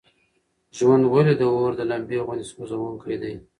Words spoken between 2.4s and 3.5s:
سوزونکی دی؟